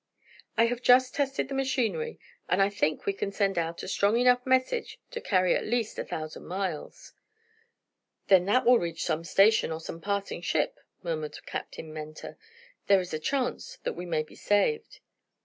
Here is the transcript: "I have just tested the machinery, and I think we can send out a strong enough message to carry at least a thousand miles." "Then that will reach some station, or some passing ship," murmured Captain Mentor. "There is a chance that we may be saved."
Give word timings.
"I 0.57 0.65
have 0.65 0.81
just 0.81 1.13
tested 1.13 1.47
the 1.47 1.53
machinery, 1.53 2.19
and 2.49 2.59
I 2.59 2.69
think 2.69 3.05
we 3.05 3.13
can 3.13 3.31
send 3.31 3.55
out 3.59 3.83
a 3.83 3.87
strong 3.87 4.17
enough 4.17 4.43
message 4.47 4.97
to 5.11 5.21
carry 5.21 5.53
at 5.53 5.63
least 5.63 5.99
a 5.99 6.03
thousand 6.03 6.47
miles." 6.47 7.13
"Then 8.25 8.45
that 8.45 8.65
will 8.65 8.79
reach 8.79 9.03
some 9.03 9.23
station, 9.23 9.71
or 9.71 9.79
some 9.79 10.01
passing 10.01 10.41
ship," 10.41 10.79
murmured 11.03 11.37
Captain 11.45 11.93
Mentor. 11.93 12.39
"There 12.87 12.99
is 12.99 13.13
a 13.13 13.19
chance 13.19 13.77
that 13.83 13.93
we 13.93 14.07
may 14.07 14.23
be 14.23 14.33
saved." 14.35 15.01